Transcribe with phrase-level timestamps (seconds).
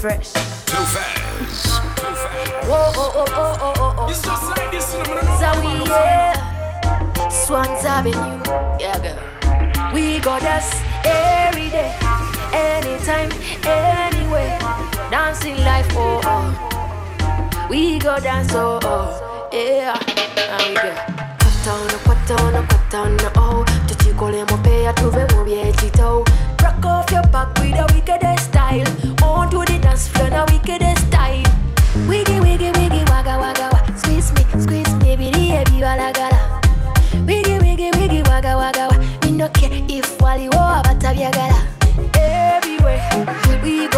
[0.00, 0.32] fresh.
[0.32, 1.76] Too fast.
[1.96, 2.66] Too fast.
[2.68, 4.08] Whoa, oh oh, oh, oh, oh, oh, oh, oh.
[4.10, 7.28] It's just like this, you know, Zowie, yeah.
[7.28, 8.40] Swans Avenue,
[8.80, 9.92] yeah, girl.
[9.94, 11.92] We got us every day,
[12.52, 13.30] anytime,
[13.64, 14.58] anywhere.
[15.10, 17.66] Dancing life, oh, oh.
[17.68, 19.98] We go dance, oh, oh, yeah.
[20.36, 20.94] And we go.
[21.40, 23.64] Kwatana, kwatana, kwatana, oh.
[23.86, 26.24] Tuchikole mopea tuve mubye chito.
[26.62, 28.86] Rock off your back with a wickedest style.
[30.00, 31.44] To the now wickedest style.
[32.08, 33.80] Wiggy, wiggy, wiggy, wagga, wagga, wa.
[33.96, 36.60] Squeeze me, squeeze me, baby, baby, wala, gala.
[37.26, 38.96] Wiggy, wiggy, wiggy, wagga, wagga, wa.
[39.22, 41.60] Me no care if wali wo abatabyagala.
[42.14, 43.26] Everywhere
[43.62, 43.88] we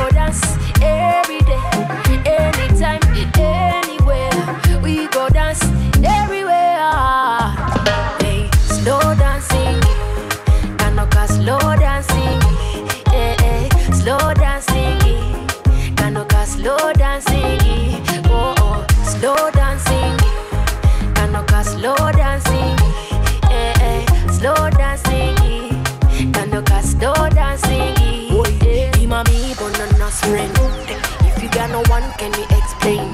[31.92, 33.12] one, can you explain?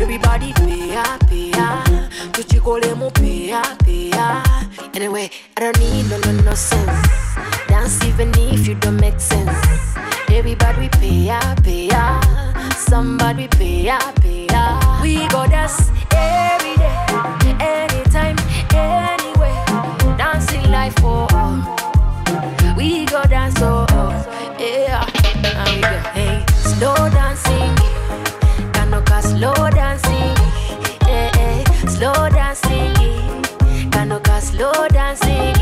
[0.00, 1.84] Everybody pay up, pay up.
[2.34, 4.44] Tuchikole mo pay up, pay up.
[4.94, 7.08] Anyway, I don't need no no no sense.
[7.68, 9.56] Dance even if you don't make sense.
[10.28, 12.20] Everybody pay up, pay up.
[12.76, 15.00] Somebody pay up, pay up.
[15.02, 15.78] We go dance
[16.12, 16.96] every day,
[17.72, 18.36] anytime,
[18.74, 19.64] anywhere.
[20.20, 21.26] Dancing life, oh.
[21.32, 22.74] oh.
[22.76, 24.12] We go dance, oh, oh,
[24.58, 25.08] yeah.
[25.56, 27.13] And we go, hey, slow
[32.04, 32.92] slow dancing.
[33.90, 35.53] Kanoka slow dancing,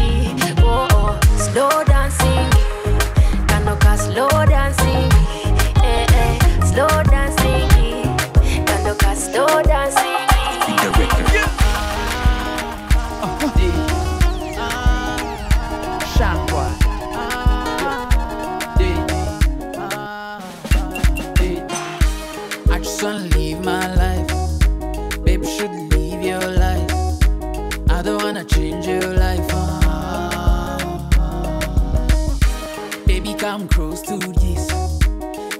[33.42, 34.70] come close to this.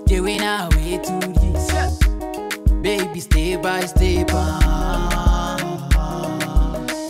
[0.09, 1.99] Going our way to this.
[2.81, 4.29] Baby, step by step.
[4.31, 5.57] ah.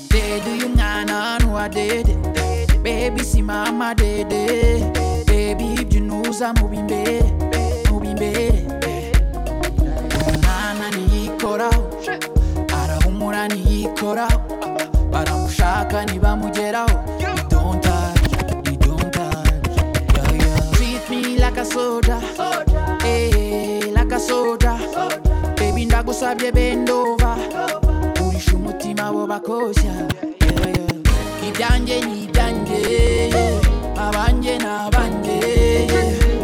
[0.09, 2.83] They do you ngana no I did it.
[2.83, 4.31] Baby, see mama did.
[5.27, 8.52] Baby, if you know I'm moving better, moving better.
[26.23, 27.37] Ndagusabye bendova.
[28.23, 29.27] Urisha umutima bo
[29.83, 30.07] yeah.
[31.49, 32.81] ibyanjye ni ibyanjye
[33.99, 35.39] abanjye ni abanjye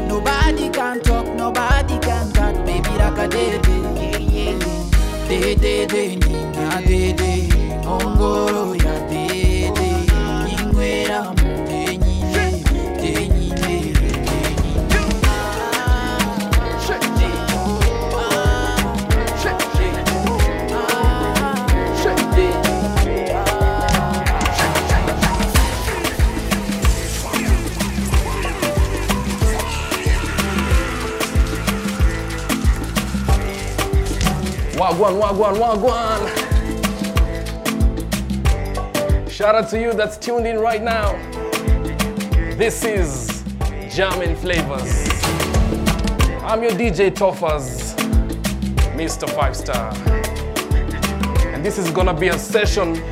[0.09, 2.55] nobody can talk nobody can cut.
[2.67, 3.77] Baby rakadede
[5.29, 7.49] dedede nina dede
[7.85, 8.78] ngongoro
[34.79, 36.21] Wagwan, wagwan, wagwan.
[39.29, 41.15] Shout out to you that's tuned in right now.
[42.57, 43.43] This is
[43.91, 45.09] Jamming Flavors.
[46.45, 47.97] I'm your DJ Tophaz,
[48.95, 49.29] Mr.
[49.31, 49.93] Five Star.
[51.53, 53.03] And this is gonna be a session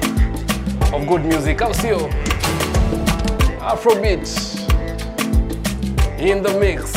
[0.94, 1.62] of good music.
[1.62, 2.09] I'll see you.
[3.59, 4.28] Afrobeat
[6.21, 6.96] in the mix.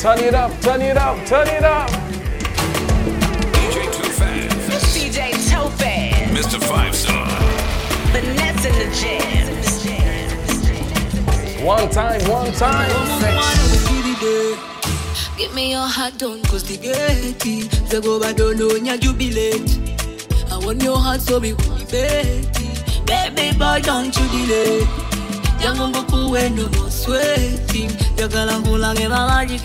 [0.00, 1.90] Turn it up, turn it up, turn it up.
[3.50, 4.96] DJ Too Fast.
[4.96, 6.62] DJ Tophaz, Mr.
[6.62, 7.26] Five Star.
[8.12, 9.58] Vanessa in the jams.
[11.64, 12.88] One time, one time.
[15.36, 17.68] Give me your heart, don't cause the gate.
[17.90, 19.78] The go back, don't know, nya jubilate.
[20.48, 21.54] I want your heart, so be
[21.90, 22.46] betty.
[23.04, 24.86] Baby boy, don't you delay.
[25.58, 28.07] Yango kuwe no more sweating.
[28.18, 29.62] Your girl and cool and give a magic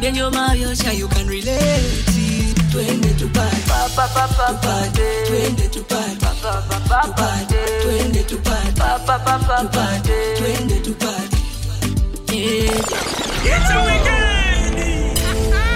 [0.00, 2.02] Then your Mario you can relate
[13.46, 14.76] It's a weekend!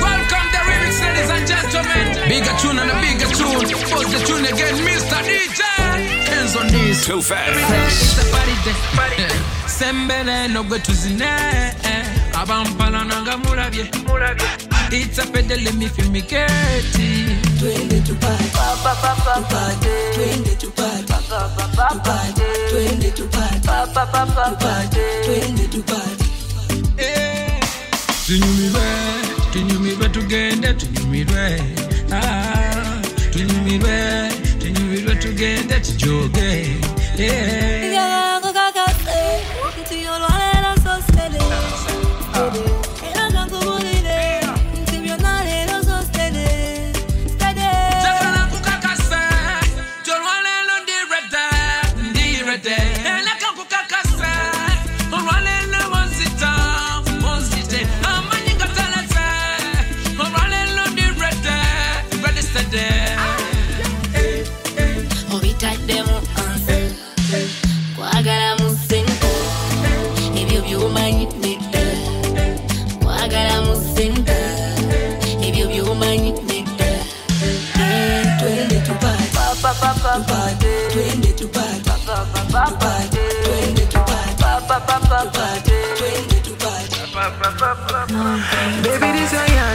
[0.02, 2.06] Welcome the remix, ladies and gentlemen.
[2.28, 3.70] Bigger tune and a bigger tune.
[3.88, 5.22] Post the tune again, Mr.
[5.22, 5.62] DJ.
[6.26, 7.06] Hands on knees.
[7.06, 8.10] Too fast
[9.80, 11.32] sembele nobwe tuzine.
[12.40, 13.84] Abampala nanga mulabye.
[14.90, 17.08] Itsapedele mifimiketi
[17.58, 18.44] twende tupate.
[20.14, 21.14] Twende tupate.
[22.70, 23.64] Twende tupate.
[25.24, 26.24] Twende tupate.
[28.26, 28.86] Tunyumirwe
[29.52, 31.62] tunyumirwe tugende tunyumirwe
[32.12, 34.28] ah, tunyumirwe
[34.60, 36.76] tunyumirwe tugende tujoge.
[37.18, 37.99] Yeah
[39.90, 40.29] to your life.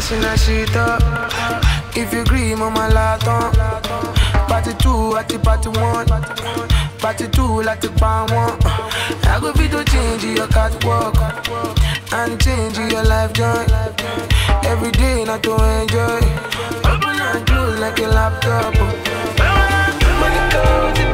[0.06, 1.02] she na shit up.
[1.96, 3.54] If you agree, mama lot on.
[4.48, 6.08] Party two at the party one.
[7.00, 8.58] Party two like the bar one.
[9.26, 11.16] I go be to change your catwalk
[12.14, 13.66] and change your life joy.
[14.64, 16.22] Every day not to enjoy.
[16.86, 18.76] Open and close like a laptop.
[20.20, 21.05] Money come.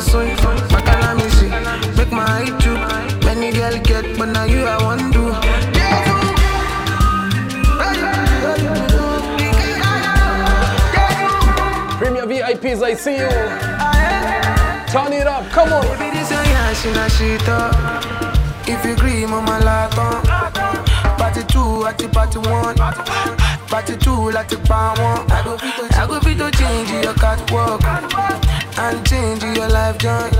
[0.00, 1.48] i me see
[1.96, 5.28] Make my eye Many girl get But now you I want to
[12.28, 13.28] VIPs, I see you.
[14.92, 15.84] Turn it up, come on.
[18.66, 20.22] If you agree, mama, laton.
[21.16, 22.76] Party two, at the party one.
[23.68, 25.30] Party two, the power one.
[25.30, 27.80] I go fit to change your catwalk
[28.78, 30.36] and change your life joint.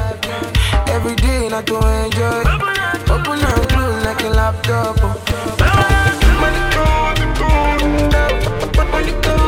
[0.88, 2.42] Every day not to enjoy.
[3.14, 4.96] Open and close like a laptop.
[6.40, 8.08] When you come, money
[8.72, 9.47] come, money come.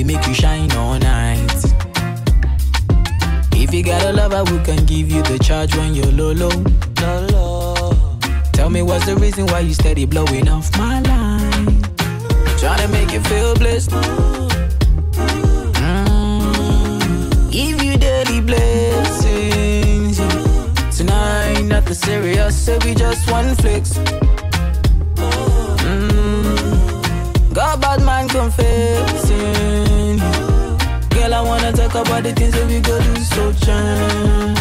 [0.00, 1.62] we make you shine all night.
[3.52, 6.50] If you got a lover, we can give you the charge when you're low, low.
[8.54, 11.82] Tell me what's the reason why you steady blowing off my line?
[12.56, 13.90] Trying to make you feel blessed.
[15.90, 17.50] Mm.
[17.50, 20.16] Give you daily blessings.
[20.96, 23.98] Tonight, nothing serious, so we just one flex.
[25.84, 27.52] Mm.
[27.52, 29.89] Got bad man confessing
[31.30, 34.56] all I wanna talk about the things that we go do so jam.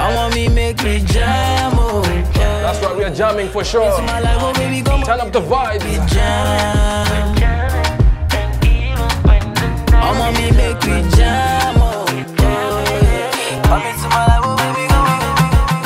[0.00, 2.00] I want me make me jam, oh.
[2.32, 3.84] That's why we are jamming for sure.
[3.84, 6.08] Life, oh baby, come Turn up the vibes.
[6.08, 7.06] Jam.
[9.92, 12.06] I want me make me jam, oh.
[13.68, 14.56] oh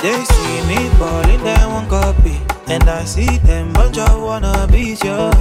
[0.00, 2.40] they see me balling, they won't copy.
[2.68, 5.32] And I see them bunch of wannabes, yo.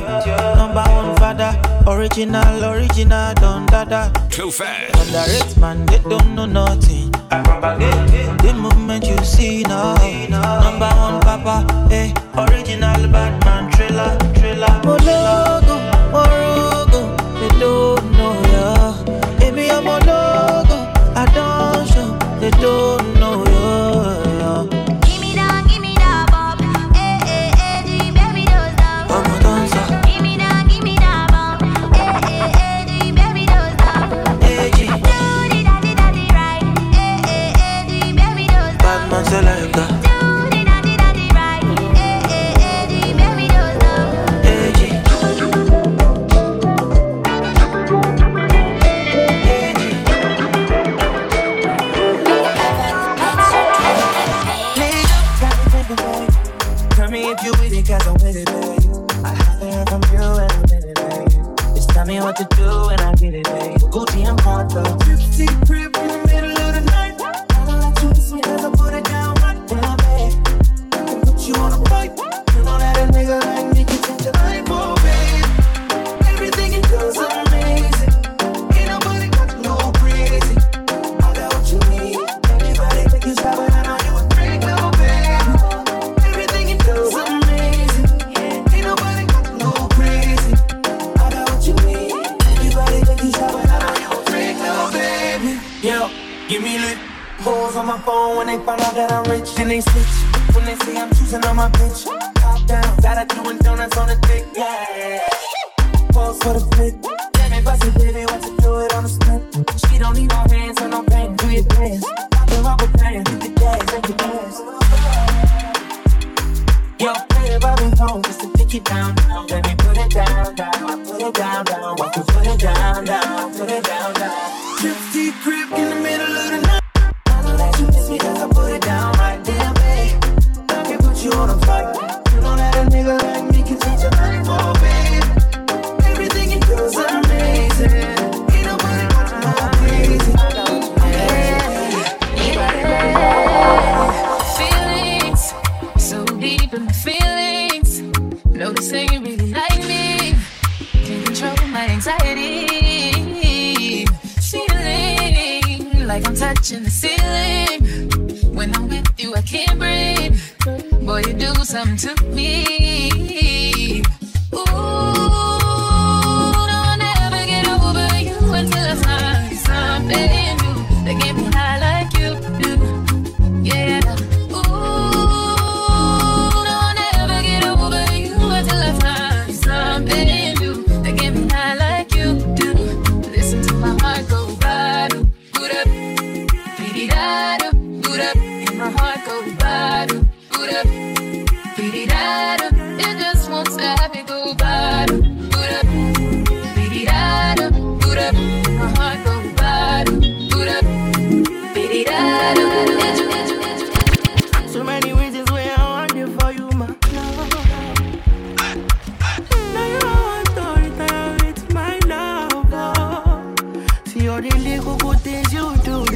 [0.55, 0.88] Number
[1.33, 1.83] dada.
[1.87, 4.11] Original, original, don dada.
[4.29, 4.95] Too fast.
[4.95, 7.13] Underrated man, they don't know nothing.
[7.31, 8.41] I propagate.
[8.41, 9.95] The movement you see now.
[10.29, 12.13] Number one papa, eh?
[12.37, 14.73] Original Batman man, thriller, thriller.
[14.85, 15.77] Mologo,
[16.13, 17.01] Morogo,
[17.39, 18.93] they don't know ya.
[19.05, 19.39] Yeah.
[19.39, 20.77] Baby, I'm logo,
[21.15, 22.98] I don't show, they don't.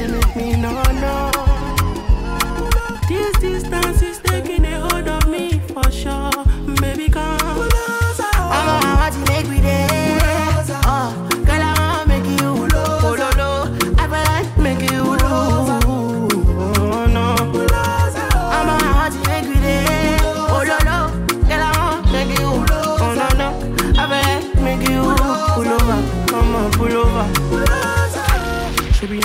[0.04, 1.23] They make me no no.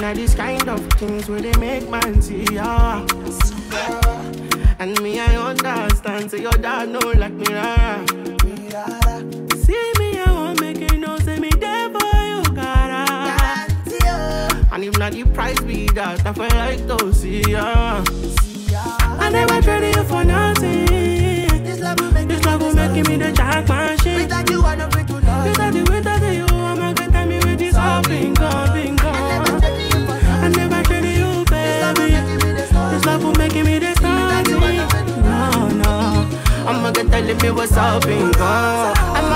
[0.08, 3.04] Like this kind of things where they make man see ya.
[4.78, 6.30] And me, I understand.
[6.30, 8.06] Say your dad know like me, rara.
[9.54, 11.18] See me, I won't make you know.
[11.18, 13.04] Say me there for you, gotta.
[14.72, 16.24] And if not, the price be that.
[16.24, 18.02] I feel like to see ya.
[19.20, 20.86] I never traded you for nothing.
[21.64, 24.22] This love will make, this love will make me the shit.
[24.22, 25.48] Without you, I don't break to love.
[25.48, 26.07] Without you, without
[37.18, 38.38] telling me what's up, bingo.
[38.40, 39.27] I'm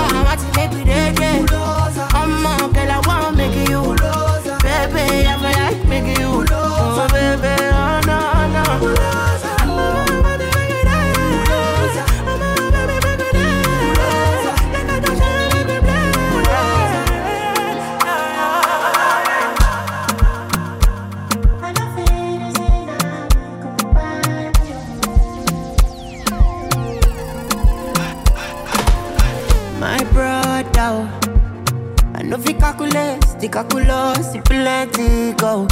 [34.23, 35.67] see plenty go.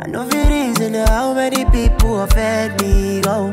[0.00, 3.52] I know fi reason how many people offend me go.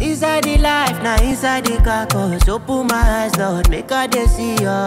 [0.00, 2.48] Inside the life, now inside the carcass.
[2.48, 4.86] Open my eyes, Lord, make I see ya.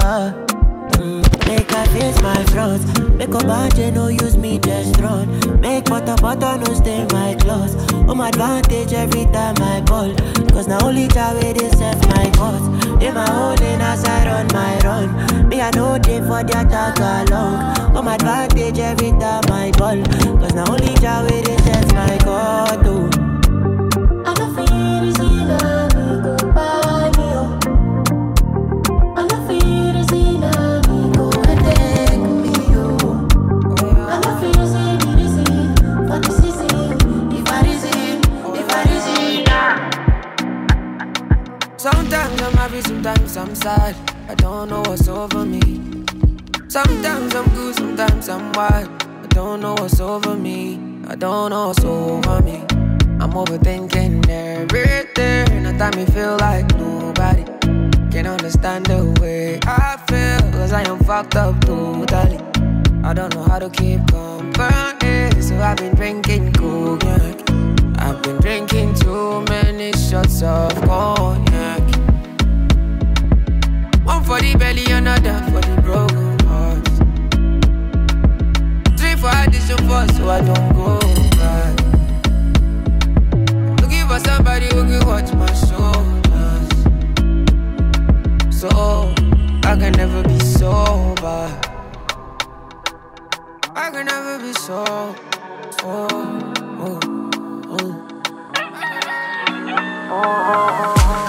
[0.97, 3.10] Mm, Make I face my front.
[3.21, 5.29] Make a bunch no use me just run.
[5.61, 7.75] Make butter butter no stain my clothes.
[8.07, 10.11] Home advantage every time I ball.
[10.49, 12.65] Cause now only Jah way they set my cause.
[12.99, 15.47] In my own lane as I run my run.
[15.49, 17.93] Me I know they for the attack along.
[17.93, 20.01] Home advantage every time I ball.
[20.39, 23.30] Cause now only Jah way they set my cause.
[43.01, 43.95] Sometimes I'm sad.
[44.29, 45.61] I don't know what's over me.
[46.67, 48.89] Sometimes I'm good, sometimes I'm wild.
[49.01, 50.79] I don't know what's over me.
[51.07, 52.63] I don't know what's over me.
[53.19, 55.65] I'm overthinking everything.
[55.65, 57.43] At time me feel like nobody
[58.11, 60.51] can understand the way I feel.
[60.51, 62.37] Cause I am fucked up totally.
[63.03, 65.41] I don't know how to keep company.
[65.41, 67.49] So I've been drinking cognac.
[67.97, 71.50] I've been drinking too many shots of cognac.
[74.31, 76.87] For the belly, another for the broken heart.
[78.97, 80.99] Three for addition four, so I don't go
[81.35, 81.75] back.
[83.81, 86.69] Looking for somebody who can watch my shoulders.
[88.57, 88.69] So
[89.65, 91.51] I can never be sober.
[93.75, 94.85] I can never be so.
[95.81, 97.21] so oh,
[100.11, 101.20] kukosana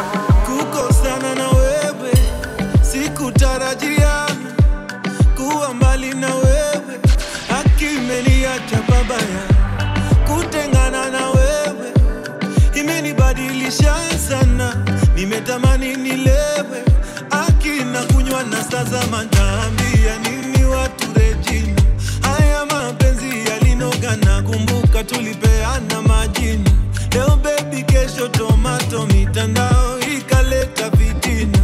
[15.52, 16.82] natamani nilewe,
[17.30, 21.82] akina kunywa na sazama, naambia nini watu Regina,
[22.22, 26.70] haya mapenzi yalinoga, na kumbuka tulipeana majina,
[27.14, 31.58] leo bebi kesho tomato, mitandao ikaleta vitina,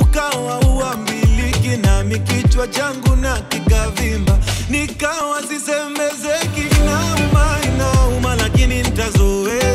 [0.00, 4.38] ukawa uambiliki, na mikichwa changu na kikavimba,
[4.70, 9.67] nikawa sisemezeki, nauma inauma, lakini ntazoea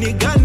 [0.00, 0.39] shetani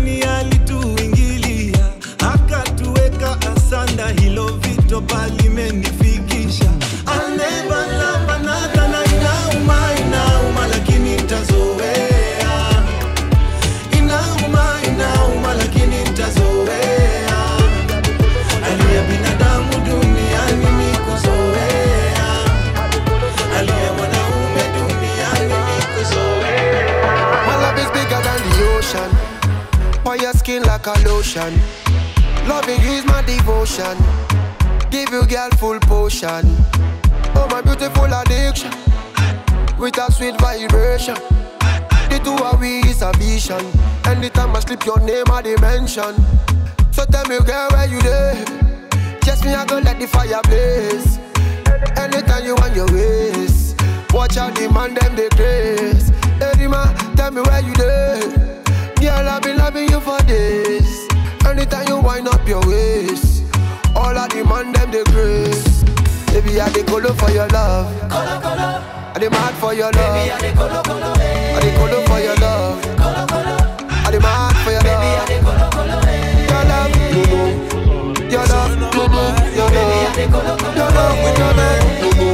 [36.25, 36.55] potion.
[37.35, 38.71] Oh my beautiful addiction.
[39.77, 41.15] With a sweet vibration.
[42.09, 43.65] The two of we is a vision.
[44.05, 46.15] Anytime I slip your name I dimension.
[46.91, 48.45] So tell me girl where you there?
[49.23, 51.19] Just me I go let the fire blaze.
[51.97, 53.75] Anytime you want your ways.
[54.13, 56.09] Watch out the man them they craze.
[56.39, 58.21] Hey man, tell me where you there?
[58.95, 61.07] Girl, I've been loving you for days.
[61.45, 63.43] Anytime you wind up your waist,
[63.93, 65.74] all the man them they grace.
[66.35, 67.87] Baby, I dey colo for your love.
[68.11, 68.81] Colo, colo.
[69.15, 69.95] I dey mad for your love.
[69.95, 71.13] Baby, I dey colo, colo.
[71.15, 72.75] I dey colo for your love.
[72.99, 73.55] Colo, colo.
[73.87, 74.99] I dey mad for your love.
[74.99, 75.95] Baby, I dey colo, colo.
[76.51, 77.23] Your love, no,
[78.27, 79.31] Your love, no, Your love,
[79.71, 80.75] Baby, I dey colo, colo.
[80.75, 82.27] Your love, with your love, no, no.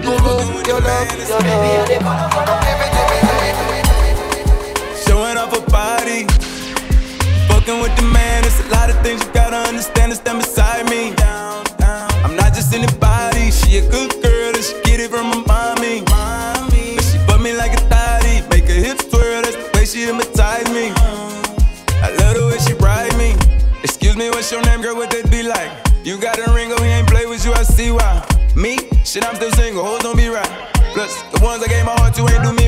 [0.00, 1.44] Your love, your love, your love.
[1.44, 2.56] Baby, I dey colo, colo.
[2.64, 3.20] Give it to me,
[5.04, 6.24] Showing off a body.
[7.52, 10.88] Fucking with the man, it's a lot of things you gotta understand and stand beside
[10.88, 11.12] me.
[13.80, 16.02] A good girl and she get it from her mommy.
[16.04, 20.04] But she put me like a thotty, make her hips twirl, that's the way she
[20.04, 20.92] hypnotize me.
[22.04, 23.36] I love the way she ride me.
[23.82, 24.96] Excuse me, what's your name, girl?
[24.96, 25.70] What that be like?
[26.04, 28.24] You got a ring, oh, he ain't play with you, I see why.
[28.56, 28.78] Me?
[29.04, 30.50] Shit, I'm still single, hoes don't be right.
[30.92, 32.59] Plus, the ones I gave my heart to ain't do me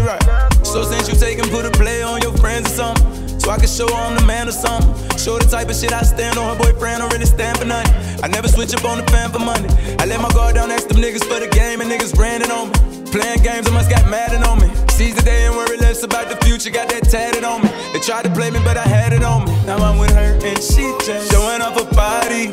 [3.53, 4.89] I can show her I'm the man or something.
[5.19, 6.57] Show the type of shit I stand on.
[6.57, 7.93] Her boyfriend don't really stand for nothing.
[8.25, 9.69] I never switch up on the fan for money.
[10.01, 12.51] I let my guard down next to them niggas for the game, and niggas branding
[12.51, 13.03] on me.
[13.13, 14.73] Playing games, I must got mad on me.
[14.89, 16.71] Seize the day and worry less about the future.
[16.71, 17.69] Got that tatted on me.
[17.93, 19.53] They tried to play me, but I had it on me.
[19.67, 22.49] Now I'm with her and she just showing off her body.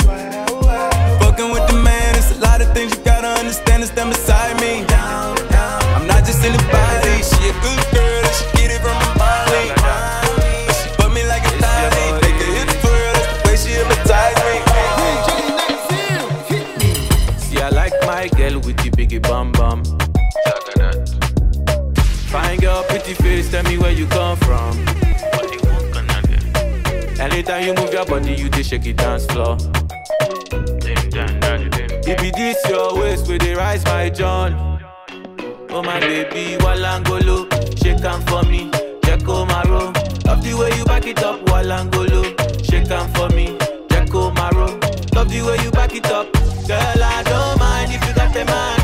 [1.23, 4.59] Fucking with the man, it's a lot of things you gotta understand and stand beside
[4.59, 4.83] me.
[4.91, 5.38] I'm
[17.89, 19.83] like my girl with the biggie bum bum.
[22.29, 24.77] Fine girl, pretty face, tell me where you come from.
[27.19, 29.57] Anytime you move your body, you dey shake it dance floor.
[32.11, 34.79] If it this your waist, where they rise my John.
[35.71, 37.47] Oh my baby, Walangolo,
[37.81, 38.71] shake am for me,
[39.03, 39.91] Jacko Maro.
[40.25, 42.23] Love the way you back it up, Walangolo,
[42.63, 43.57] shake am for me,
[43.89, 44.67] Jacko Maro.
[45.13, 46.31] Love the way you back it up,
[46.67, 47.03] girl.
[47.03, 47.58] I don't
[48.29, 48.79] mind if the man.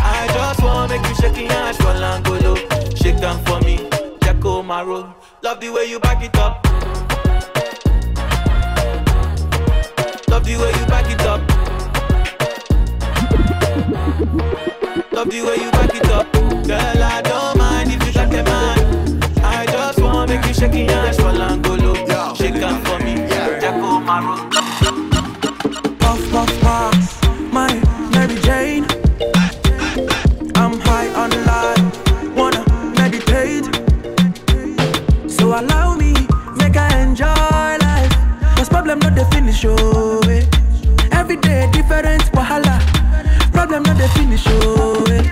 [0.00, 2.56] I just wanna make you shake your ass, Walangolo,
[2.96, 3.88] shake am for me,
[4.22, 5.14] Jacko Maro.
[5.42, 6.64] Love the way you back it up.
[10.28, 11.40] Love the way you back it up.
[15.12, 16.32] Love the way you back it up.
[16.66, 19.22] Girl, I don't mind if you got the man.
[19.42, 21.94] I just wanna make you shake your ass for Langolo.
[22.36, 23.14] Shake am for me,
[23.60, 24.57] Jacko Maro.
[41.72, 42.78] Different wahala.
[43.52, 45.04] Problem not the finish, oh.
[45.10, 45.22] eh.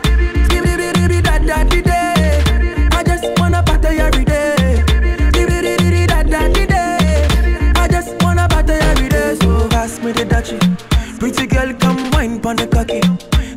[1.82, 2.42] Day.
[2.92, 4.82] I just wanna party every day.
[6.66, 7.72] Day.
[7.76, 9.36] I just wanna party every day.
[9.40, 10.58] So pass me the dachi.
[11.20, 13.00] Pretty girl, come wine pon the cocky.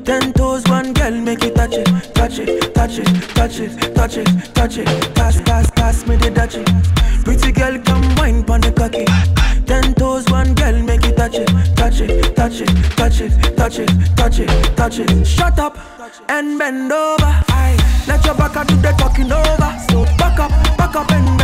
[0.03, 4.17] Ten toes, one girl, make it touch it, touch it, touch it, touch it, touch
[4.17, 5.15] it, touch it.
[5.15, 6.98] Pass, pass, pass me the dachi.
[12.39, 15.27] Touch it, touch it, touch it, touch it, touch it.
[15.27, 15.77] Shut up
[16.29, 17.43] and bend over.
[18.07, 19.71] Let your back do the talking over.
[19.89, 21.38] So back up, back up and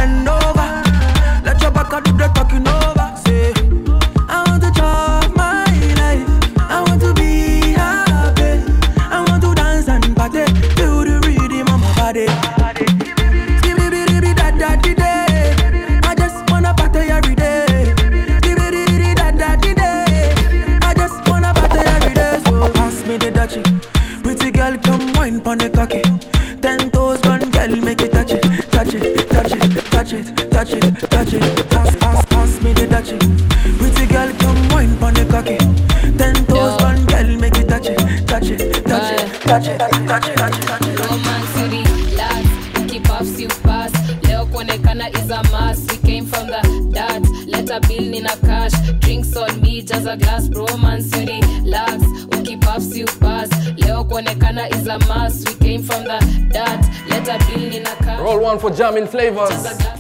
[39.56, 41.10] touch it, touch it, touch it, touch it, touch.
[41.10, 43.92] Romance city, lads, keep up, you pass.
[44.24, 45.92] Leo kuonekana is a must.
[45.92, 47.30] We came from the dots.
[47.48, 48.74] Let a bill nina cash.
[49.00, 50.50] Drinks on me, just a glass.
[50.50, 52.04] Romance city, lads,
[52.44, 52.62] keep
[52.96, 53.50] you pass.
[53.78, 55.48] Leo kuonekana is a must.
[55.48, 56.20] We came from the
[56.52, 56.88] dots.
[57.10, 58.20] Let a bill nina cash.
[58.20, 59.52] Roll one for jamming flavors.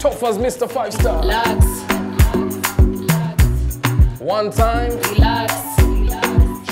[0.01, 0.69] Tophaz Mr.
[0.69, 1.21] Five Star.
[1.21, 1.65] Relax,
[4.19, 4.91] One time.
[5.13, 5.53] relax,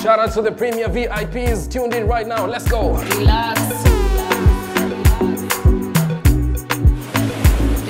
[0.04, 2.44] Shout out to the premier VIPs tuned in right now.
[2.44, 2.92] Let's go.
[3.16, 3.58] relax.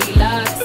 [0.07, 0.61] Relax.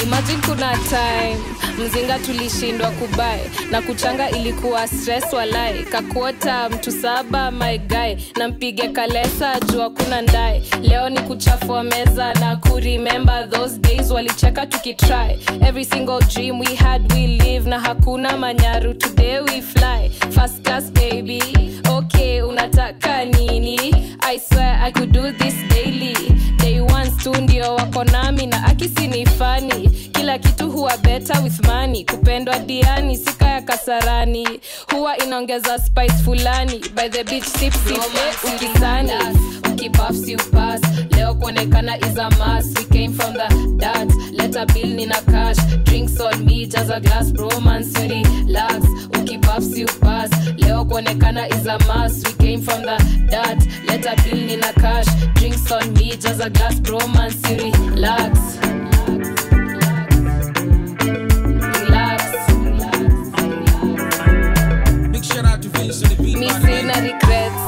[0.00, 3.40] Imagine kuna time mzinga tulishindwa kubae.
[3.70, 5.84] Na kuchanga ilikuwa stress walai.
[5.84, 8.14] Kakuota mtu saba my guy.
[8.36, 14.10] Na mpige kalesa jua kuna ndae leo ni kuchafua meza na kuremember those days.
[14.10, 15.38] Walicheka tukitry.
[15.68, 17.70] Every single dream we had we live.
[17.70, 20.10] Na hakuna manyaru today we fly.
[20.30, 21.42] First class baby.
[21.90, 23.94] Okay unataka nini?
[24.20, 26.14] I swear i could do this daily.
[26.58, 31.63] Day one tu ndio wako nami na akisi ni fani kila kitu huwa better with
[31.66, 34.48] money kupendwa diani sika ya kasarani.
[34.92, 39.10] Huwa inaongeza spice fulani by the beach sip sip eh, ukisani.
[39.72, 40.80] ukipuffs you pass
[41.16, 42.78] leo kuonekana is a must.
[42.78, 45.56] We came from the dots let a bill nina cash.
[45.84, 49.86] Drinks on me just glass romance relax ukipuffs you
[50.56, 52.26] leo kuonekana is a must.
[52.26, 52.96] We came from the
[53.30, 55.06] dots let a bill nina cash.
[55.34, 58.93] Drinks on me just glass romance relax relax
[65.42, 67.64] mi sina regrets.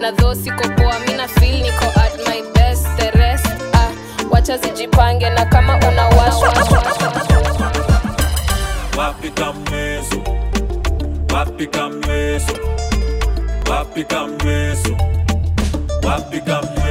[0.00, 2.84] Na dho siko poa mi na feel niko at my best.
[2.98, 3.90] The rest ah,
[4.30, 6.50] wacha zijipange na kama unawashwa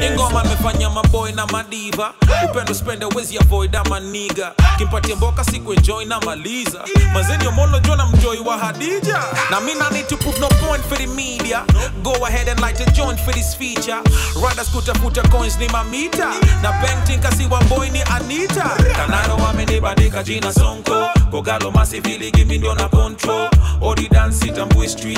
[0.01, 2.13] ingoma amefanya maboy na madiva.
[2.45, 4.51] Upendo spende wezi avoid ama niga.
[4.77, 6.79] Kimpatie mboka siku enjoy na maliza.
[7.13, 7.47] Mazeni
[7.79, 9.19] jona mjoi wa hadija.
[9.51, 11.63] Na mi na to no point for the media.
[12.03, 14.01] Go ahead and light a joint for this feature.
[14.35, 16.29] Riders kutafuta coins ni mamita.
[16.61, 18.69] Na painting kasi wa boy ni anita.
[18.95, 21.09] Kanaro wamenibandika jina sonko.
[21.31, 23.49] Kogalo masivili gimi ndio na control
[23.81, 24.09] odi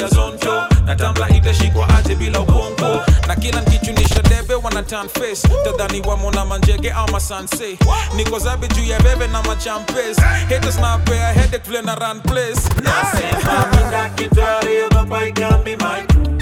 [0.07, 3.01] zonto na tambla itashikwa aje bila ukonko.
[3.27, 5.47] Na kila nkichunisha debe wana turn face.
[5.63, 7.77] Tadhani wamona manjege ama sanse
[8.15, 10.17] niko zabe juu ya bebe na machampes
[10.49, 12.61] haters na pea headache vile na run place.
[12.83, 16.37] Nasema mina kitari ogopa ikambi my crew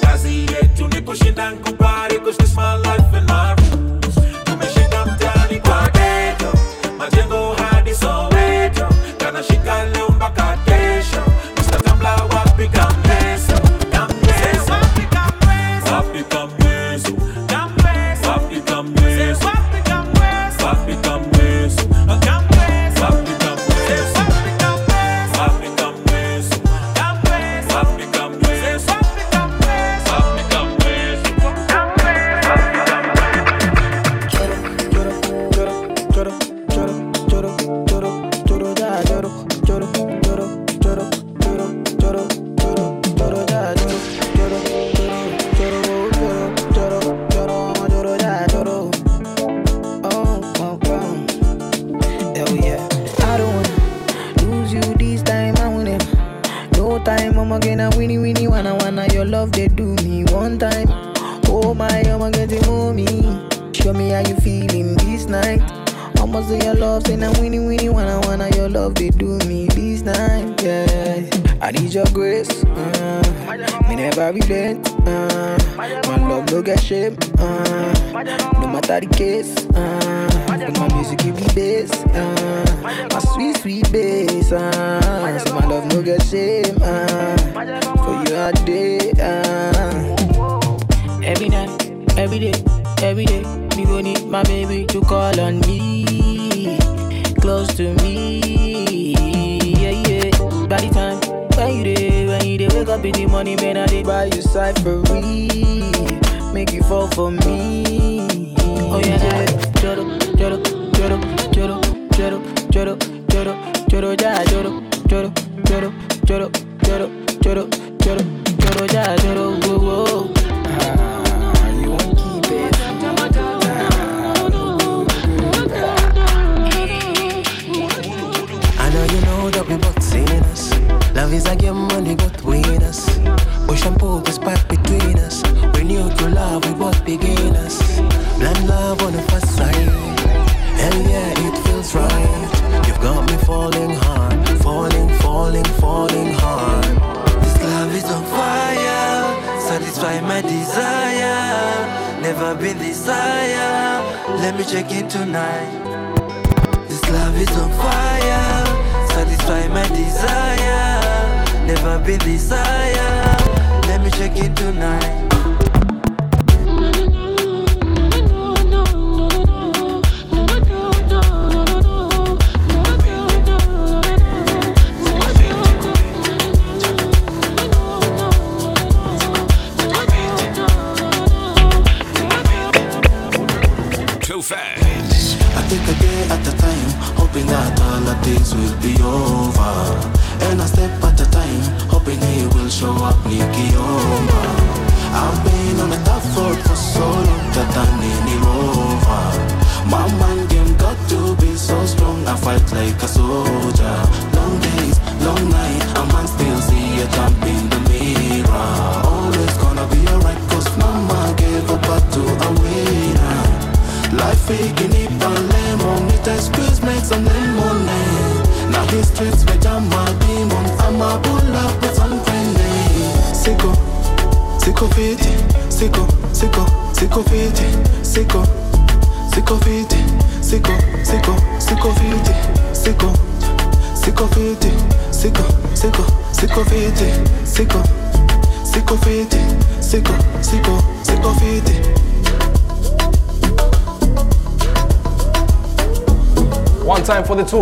[0.00, 3.54] kazi yetu ni kushinda nkubari cause this my life and my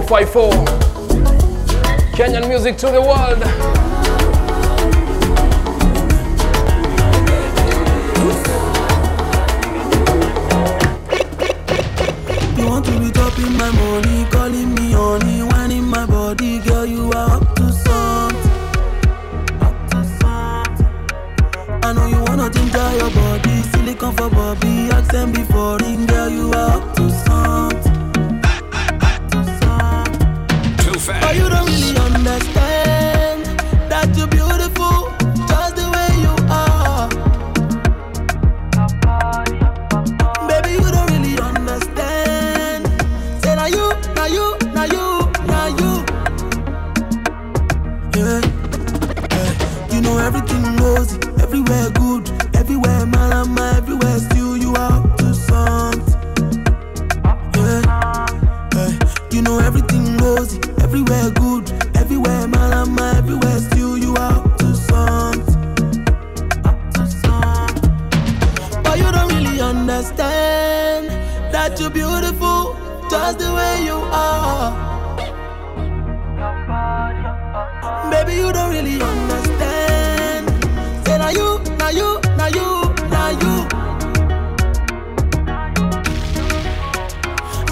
[0.07, 0.51] 454.
[2.15, 3.74] Kenyan music to the world.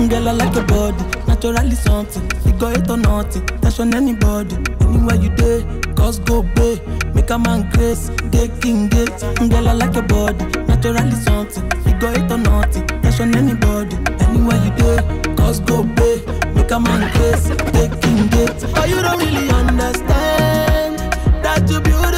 [0.08, 2.22] Girl, I like your body, naturally something.
[2.44, 3.42] You go it or nothing,
[3.80, 4.56] on anybody.
[4.80, 6.80] Anywhere you day, cause go bay.
[7.14, 9.08] Make a man grace, gay king gate.
[9.50, 11.64] Girl, I like your body, naturally something.
[11.86, 12.84] You go it or nothing,
[13.20, 13.96] on anybody.
[14.24, 16.20] Anywhere you day, cause go bay.
[16.54, 18.64] Make a man grace, gay king gate.
[18.76, 20.98] Oh, you don't really understand
[21.42, 22.11] that you're beautiful.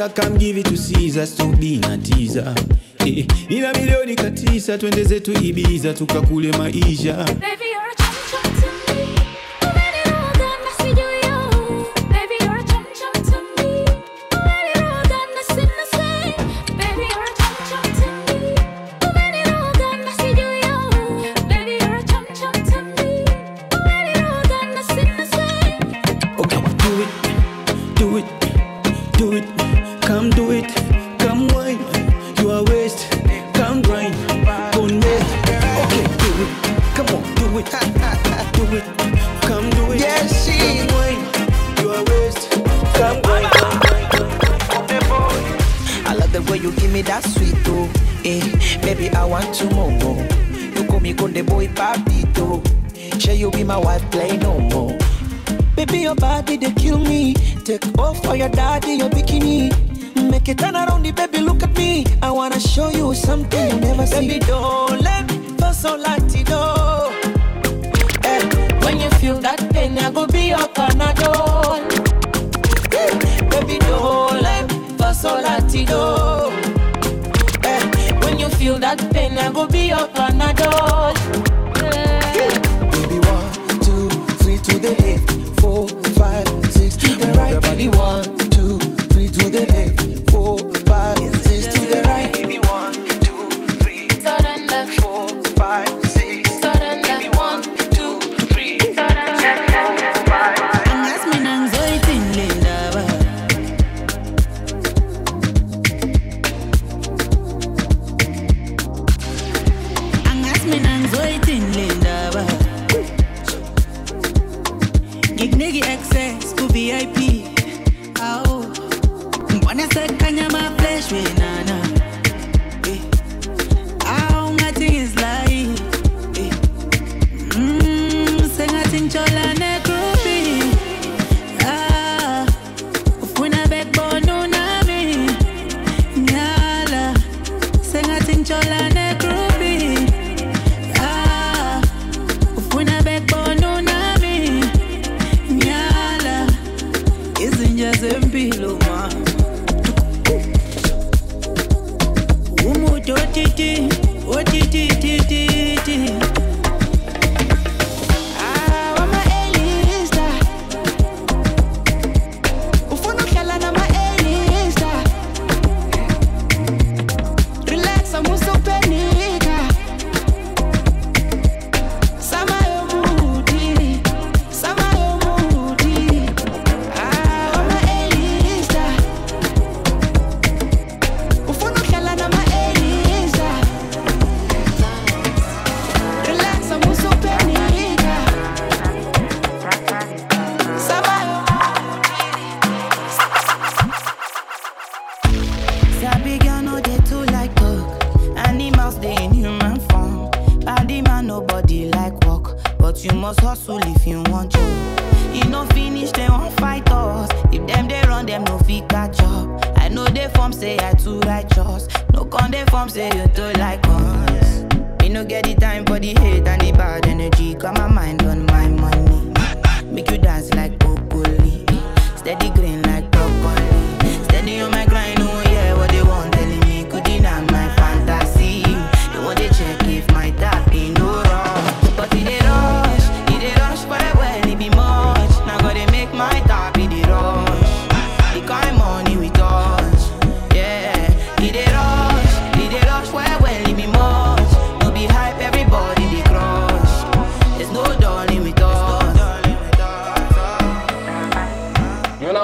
[0.00, 2.54] Caesar, come give it to Caesar, stop being a teaser.
[3.00, 7.69] Eh, eh nina milioni katisa, twende zetu Ibiza tukakule maisha Baby.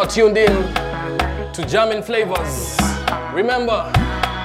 [0.07, 0.53] are tuned in
[1.53, 2.77] to Jammin' Flavours.
[3.33, 3.91] Remember,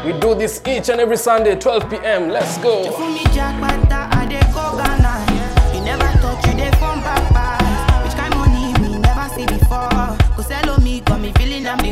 [0.05, 2.29] we do this each and every Sunday, 12 p.m.
[2.29, 2.79] Let's go.
[2.81, 2.95] Which
[8.15, 9.89] kind money never see before.
[10.35, 11.91] Cause me, got me feeling I'm the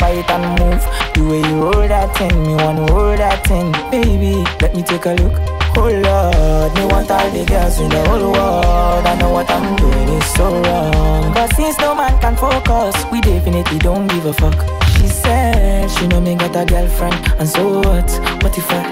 [0.00, 0.82] bite and move.
[1.14, 4.42] The way you hold that thing, me wanna hold that thing, baby.
[4.60, 5.36] Let me take a look.
[5.76, 9.06] Oh Lord, me want all the girls in the whole world.
[9.06, 11.32] I know what I'm doing is so wrong.
[11.32, 14.58] But since no man can focus, we definitely don't give a fuck.
[14.96, 18.10] She said she know me got a girlfriend, and so what?
[18.42, 18.82] What if I?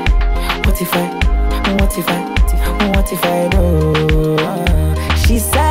[0.64, 1.06] What if I?
[1.80, 2.20] What if I?
[2.94, 3.66] What if I do?
[5.26, 5.67] She said.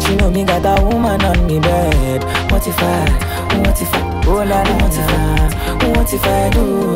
[0.00, 2.24] She know me got a woman on me bed.
[2.50, 6.50] What if I, what if I, oh la la, what if I, what if I
[6.50, 6.92] do?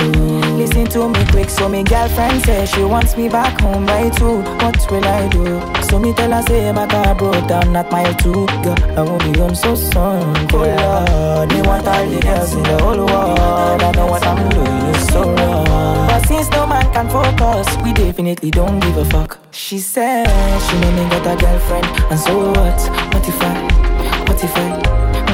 [0.56, 4.42] Listen to me quick, so me girlfriend say she wants me back home by two.
[4.62, 5.60] What will I do?
[5.88, 8.46] So me tell her say my car broke down at mile two.
[8.62, 10.36] Girl, I won't be home so soon.
[10.52, 13.82] Oh Lord, me want all the girls in the whole world.
[13.82, 15.71] I know what I'm doing so wrong.
[17.02, 19.36] Can focus, we definitely don't give a fuck.
[19.50, 20.24] She said
[20.60, 22.80] she know me got a girlfriend, and so what?
[23.12, 23.54] What if I?
[24.28, 24.68] What if I?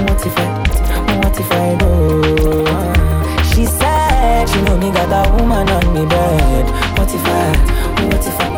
[0.09, 1.19] What if I?
[1.19, 2.65] What if I go?
[3.53, 6.67] She said she know me got a woman on me bed.
[6.97, 7.53] What if I?
[8.07, 8.58] What if I?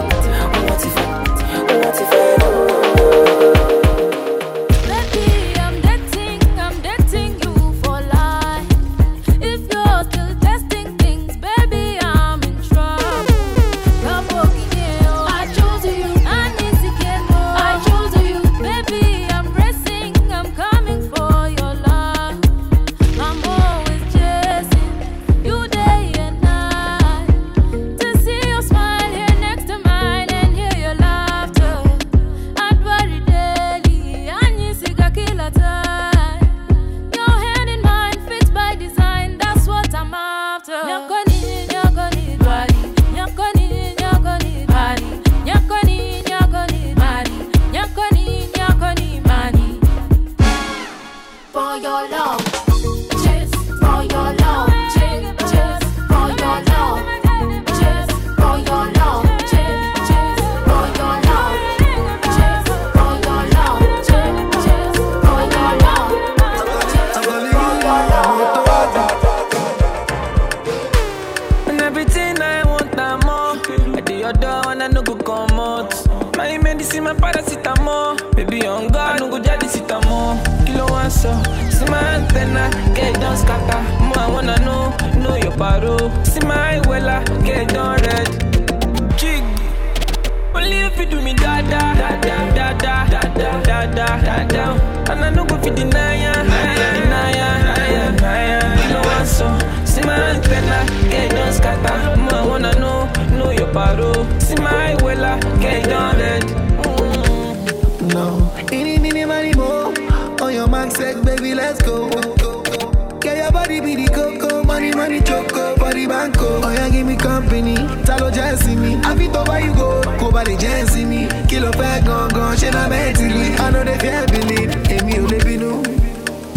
[119.60, 122.68] where you go go kó ba lè jẹ́ ẹ̀sìn mi kí ló fẹ́ gangan ṣé
[122.76, 124.58] náà bẹ́ẹ̀ ti rí àná lè fi ẹ̀ bìlì
[124.94, 125.70] èmi ò lè bínú.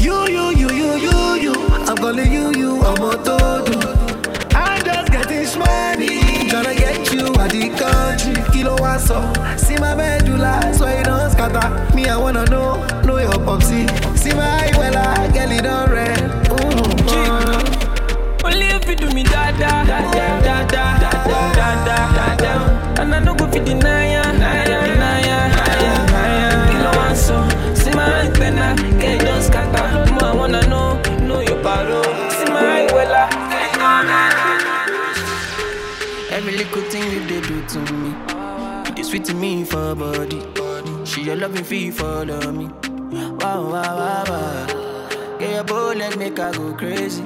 [0.06, 1.54] You, you, you, you, you, you.
[1.88, 3.82] I'm calling you you ọmọ tó dùn.
[4.56, 6.12] I'm just getting smarty.
[6.51, 8.36] Tryna get you out the country.
[8.54, 8.93] Kí ló wá?
[9.58, 11.68] See my medulla, so you don't scatter.
[11.95, 12.70] Me, I wanna know,
[13.06, 13.82] know your popsy.
[14.22, 16.22] See my wella, girl, it don't red.
[16.51, 16.84] Ooh.
[17.12, 18.45] Mm-hmm.
[18.45, 19.99] Only if you do me da da da
[20.47, 21.03] da da.
[36.94, 38.10] Thing you did do to me,
[38.86, 40.39] you did sweet to me for body.
[41.06, 42.68] She your loving fee follow me.
[43.39, 45.38] Wow, wow, wow, wow.
[45.39, 47.24] Get your bullet, make I go crazy.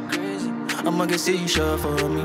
[0.88, 2.24] I'ma get say you sure for me.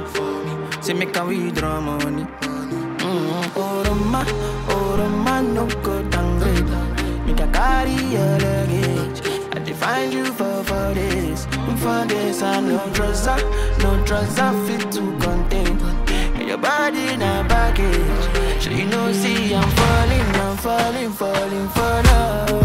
[0.83, 2.23] Say make I withdraw money.
[2.23, 3.59] Mm-hmm.
[3.59, 4.23] Oh, Roma,
[4.69, 6.71] oh, no go downgrade.
[7.27, 9.19] Make I carry your luggage.
[9.57, 11.47] I define you for for this.
[11.83, 13.27] For this, I no trust,
[13.83, 16.02] no trust, I fit to contain.
[16.63, 18.63] Body in a baggage.
[18.63, 22.62] So you know, see, I'm falling, I'm falling, falling for love.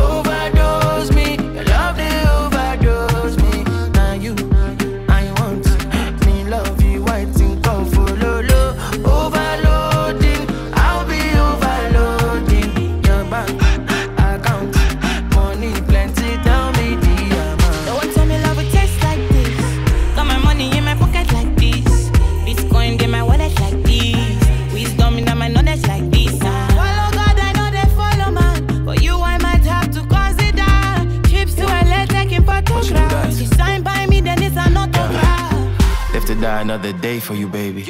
[36.78, 37.84] Another day for you, baby.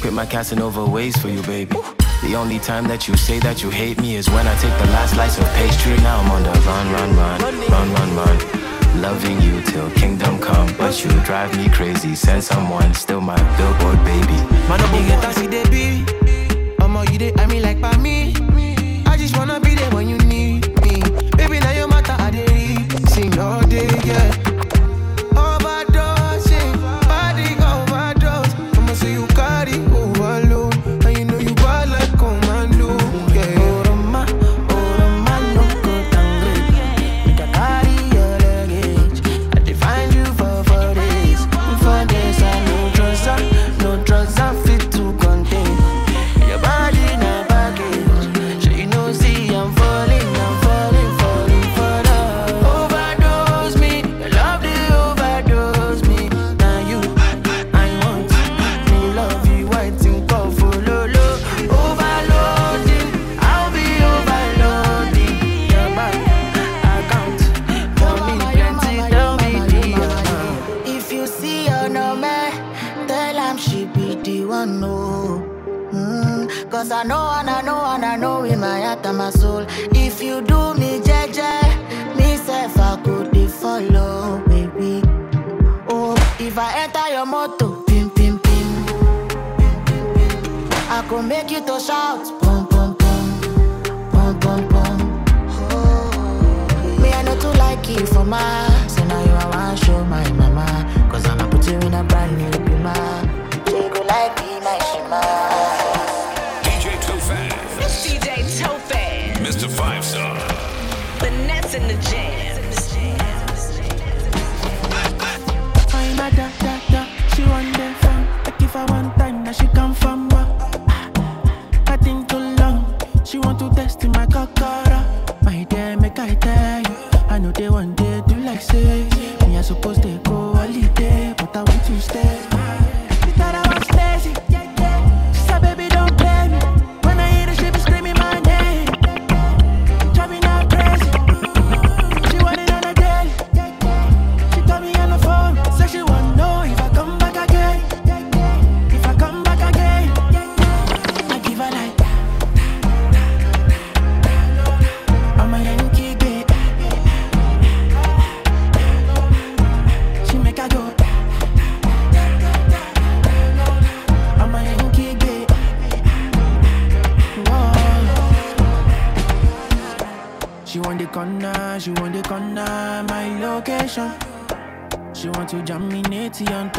[0.00, 1.76] Quit my Casanova ways for you, baby.
[2.22, 4.90] The only time that you say that you hate me is when I take the
[4.90, 5.96] last slice of pastry.
[5.98, 7.40] Now I'm on the run, run, run,
[7.70, 9.00] run, run, run.
[9.00, 12.16] Loving you till kingdom come, but you drive me crazy.
[12.16, 14.38] Send someone, still my billboard baby.
[14.68, 16.04] Man, you get a see they be.
[16.80, 18.34] I'ma you they I mean like by me.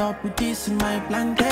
[0.03, 1.42] Top with this in my plantation.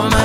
[0.00, 0.23] Hold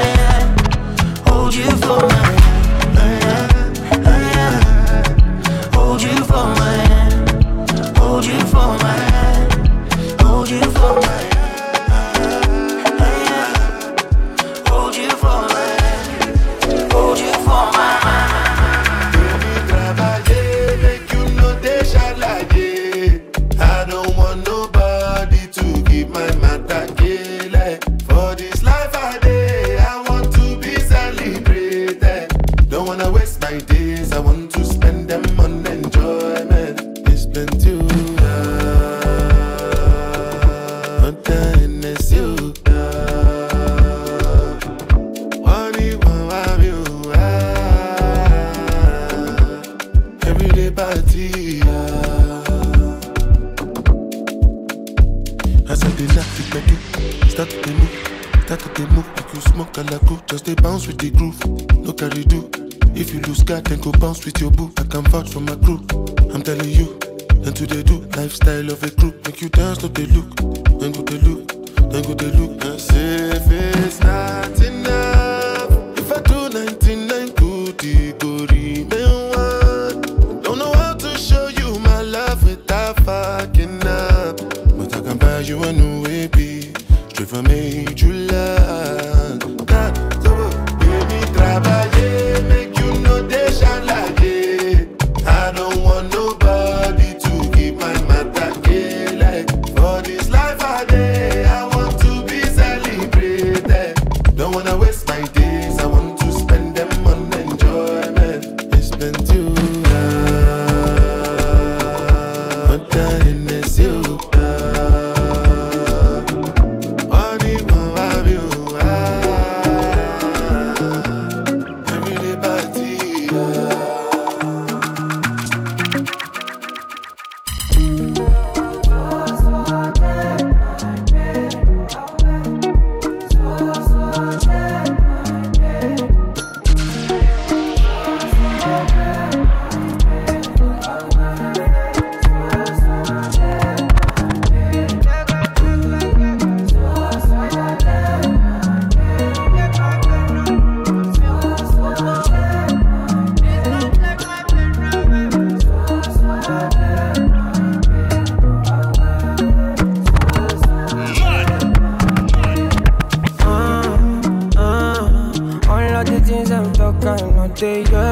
[167.60, 168.09] day, yeah.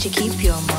[0.00, 0.69] To keep your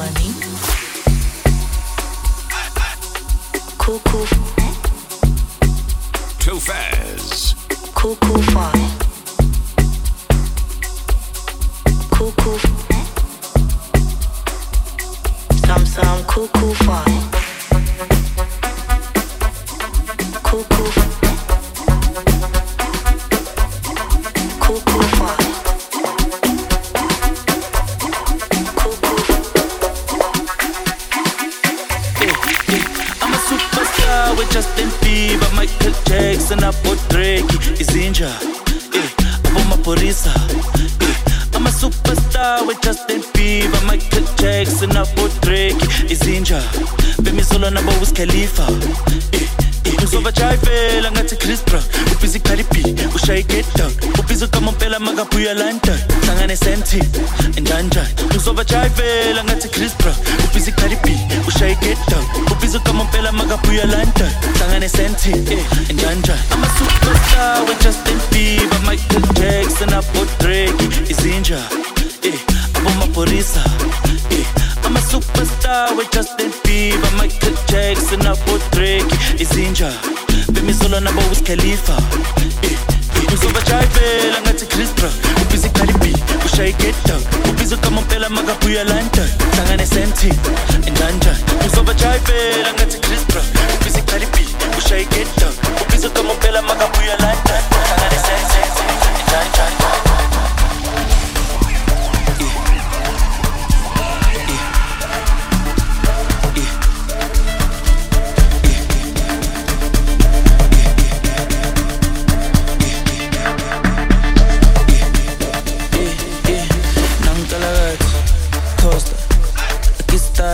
[36.06, 37.46] Jackson, Apo Drake,
[37.80, 38.28] Izinja,
[38.94, 39.10] eh,
[39.46, 40.30] Apo Maphorisa,
[40.76, 45.78] eh, I'm a superstar with Justin Bieber, Michael Jackson, Apo Drake,
[46.08, 46.62] Izinja,
[47.24, 48.68] Bemi Solo nabo Wiz Khalifa,
[49.34, 49.41] eh,
[52.40, 53.92] cardi b ushaye get down.
[54.20, 56.98] Ubhizi ukamompela makabuya london hlangane senti
[61.04, 62.26] b ushaye get down.
[62.52, 65.30] Ubhizi ukamompela makabuya london hlangane senti
[65.94, 71.60] ndanjani i'm a superstar with justin bieber michael jackson abo drake izinja.
[72.24, 72.40] Eh
[72.76, 73.64] abomaphorisa
[74.84, 79.08] I'm a superstar with Justin Bieber, Michael Jackson, Apo Drake,
[79.40, 79.92] Izinja,
[80.54, 81.96] Bemi Solo nabo Wiz Khalifa.
[82.64, 82.78] Eh,
[83.34, 86.14] uzovajayivela ngathi Chris Brown, ubhizi Cardi B,
[86.46, 86.74] ushaye
[87.06, 90.28] down, ubhizi ukamompela makabuya London, hlangane senti,
[90.92, 91.44] ndanjani.
[91.68, 93.46] Uzovajayivela ngathi Chris Brown,
[93.80, 94.46] ubhizi Cardi B,
[94.78, 95.06] ushaye
[95.40, 98.62] down, ubhizi ukamompela makabuya London, hlangane senti,
[99.28, 99.81] ndanjani.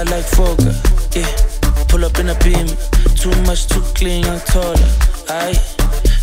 [0.09, 0.73] Like Fokker,
[1.15, 1.85] yeah.
[1.87, 2.67] Pull up in a beam,
[3.15, 4.89] too much, too clean, I'm taller.
[5.29, 5.53] I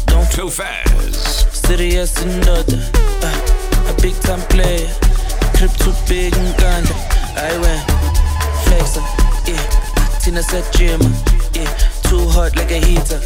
[0.06, 1.66] don't too fast.
[1.66, 2.80] Serious and other,
[3.22, 4.88] uh, a big time player,
[5.56, 6.94] crib too big and ganja.
[7.36, 7.84] I went
[8.64, 9.04] flexer,
[9.48, 10.18] yeah.
[10.20, 11.00] Tina said gym,
[11.54, 11.70] yeah.
[12.08, 13.20] Too hot like a heater.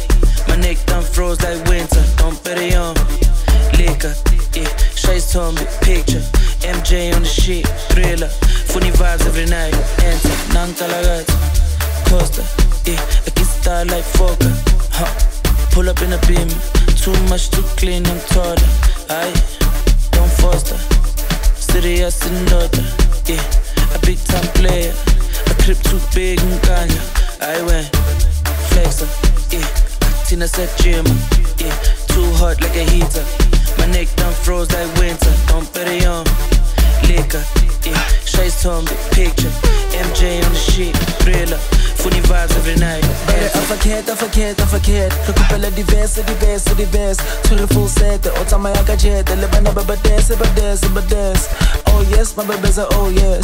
[0.47, 2.03] My neck done froze like winter.
[2.17, 2.95] Don't bet it on
[3.77, 4.13] liquor,
[4.53, 4.69] yeah.
[4.95, 6.23] Shades told me picture.
[6.61, 8.27] MJ on the shit, thriller.
[8.71, 9.73] Funny vibes every night.
[10.03, 11.33] Enter, Nankalagati,
[12.09, 12.43] Costa,
[12.85, 12.99] yeah.
[13.25, 14.51] I get style like Fokker,
[14.91, 15.09] huh.
[15.71, 16.49] Pull up in a beam,
[16.97, 18.57] too much, too clean, I'm taller.
[19.09, 19.31] I
[20.11, 20.77] don't foster,
[21.55, 22.85] serious and other,
[23.25, 23.41] yeah.
[23.95, 24.93] A big time player,
[25.47, 27.01] a crib too big and ganja.
[27.41, 27.89] I went
[28.69, 29.09] flexer,
[29.51, 29.65] yeah.
[30.27, 31.05] Tina said gym,
[31.57, 31.75] yeah.
[32.07, 33.48] Too hot like a heater.
[33.91, 35.33] Neck done froze like winter.
[35.47, 36.25] Don't bet on
[37.09, 37.43] liquor,
[37.85, 37.97] yeah.
[38.25, 39.51] Shades told me picture.
[39.97, 41.57] MJ on the shit, thriller.
[41.99, 43.03] Funny vibes every night.
[43.27, 48.25] Bare a forget, a forget, a forget Re kopela diverse, diverse, diverse Tshwere full set,
[48.27, 49.95] o tsamaya ka jet Le bana ba ba
[51.91, 53.43] Oh yes, my bebeza, oh yes.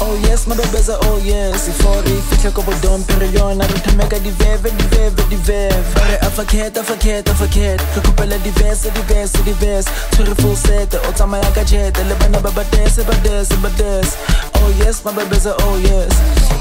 [0.00, 1.68] Oh yes, my bebeza, oh yes.
[1.68, 6.82] Ifore fihle ko bodompi re yona Re thomeka diveve, diveve, diveve Bare a forget, a
[6.82, 9.88] forget, a forget Re kopela diverse, diverse, diverse.
[10.10, 11.96] Tshwere full set, o tsamaya ka jet.
[12.08, 13.70] Le bana ba ba dance, ba dance, ba
[14.62, 16.12] Oh yes, my bebeza, oh yes.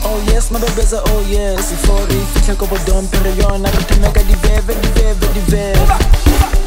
[0.06, 1.72] Oh yes, my bebeza, oh yes.
[1.72, 6.61] Ifore fihle ko bodompi re yona Re thomeka diveve, diveve, diveve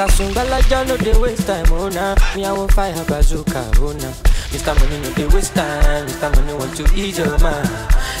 [0.00, 2.14] Nakasungala ja no dey waste time, oh nah.
[2.34, 4.08] Me I want fire bazooka, oh nah.
[4.48, 4.72] Mr.
[4.80, 6.34] Money no dey waste time, Mr.
[6.36, 7.68] Money want to ease your mind.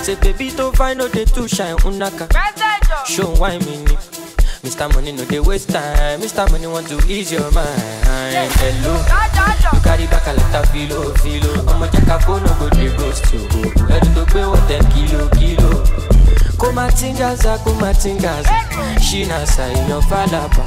[0.04, 2.28] Say baby don't find no dey too shine, unaka.
[3.06, 3.96] Show why me ni.
[4.60, 4.92] Mr.
[4.94, 6.50] Money no dey waste time, Mr.
[6.52, 7.80] Money want to ease your mind.
[8.60, 9.00] Hello,
[9.72, 11.64] you carry back a of filo, filo.
[11.64, 13.40] Ọmọ jẹ́ka phone no go dey ghost you.
[13.88, 15.70] Ẹni tó gbé wọ́n ten kilo, kilo.
[16.60, 18.50] Kumatingaza kumatingaza
[19.00, 20.64] shinasa èèyàn falapa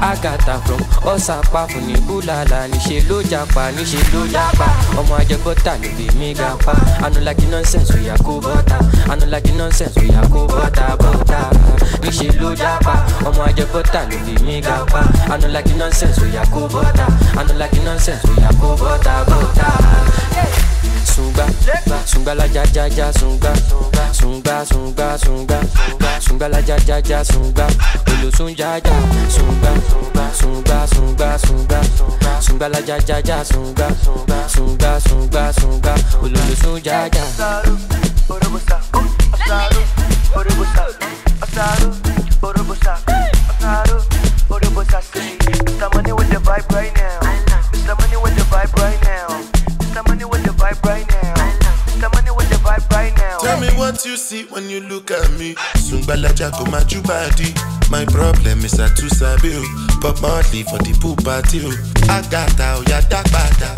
[0.00, 0.80] agata from
[1.12, 4.66] ọsàpàfù ní búlàlà níṣẹ ló japa níṣẹ ló japa.
[4.98, 6.72] Ọmọ ajẹgbọta ló lè mí gapa
[7.04, 8.78] anulagi nonsense oya kó bọta
[9.12, 11.40] anulagi nonsense oya kó bọta bọta
[12.02, 12.94] níṣẹ ló japa.
[13.28, 15.00] Ọmọ ajẹgbọta ló lè mí gapa
[15.32, 17.06] anulagi nonsense oya kó bọta
[17.40, 19.68] anulagi nonsense oya kó bọta bọta.
[21.04, 21.46] Sunga,
[22.06, 23.52] sunga la ja ja ja sunga,
[24.12, 25.60] sunga sunga sunga,
[26.20, 27.66] sunga la ja ja ja sunga,
[28.08, 28.96] olo sunja ja
[29.28, 29.72] sunga,
[30.32, 31.80] sunga sunga sunga,
[32.40, 33.88] sunga la ja ja ja sunga,
[34.48, 37.24] sunga sunga sunga, olo sunja ja.
[45.84, 45.94] Mr.
[45.94, 47.23] Money with the vibe right now.
[53.94, 55.54] what you see when you look at me.
[55.78, 57.54] Sungbalaja go my body.
[57.90, 59.54] My problem is I too sabi.
[60.00, 61.70] Bob Marley for the pool party oh.
[62.10, 62.82] I got o.
[62.82, 63.70] Agata oya dagbada.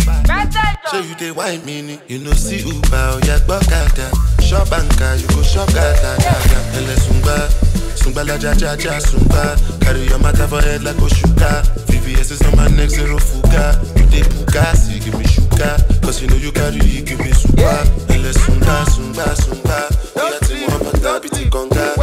[0.91, 1.99] So you dey wine me.
[2.09, 4.09] You know, see Uber oya gbọ́kada.
[4.41, 6.59] Ṣọ́ bànkà you go ṣọ́ gàdàgàdà.
[6.79, 7.66] Ẹlẹ́sùn gbà.
[8.07, 9.57] Sumba la cha cha sumba.
[9.81, 11.63] Carry your matter for head like Oshuka.
[11.91, 13.75] VVS is on my neck, zero fuka.
[13.99, 15.75] You dey puka, see give me shuka.
[16.03, 17.65] Cause you know you carry, you give me super.
[18.15, 19.91] And let's sumba, sumba, sumba.
[20.15, 21.97] We are team one, but I'll be the conga.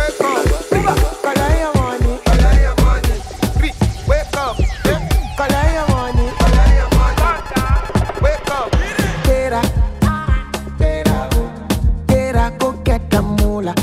[12.84, 13.74] Get a mula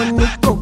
[0.00, 0.59] con mi go.